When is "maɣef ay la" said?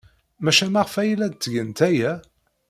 0.69-1.27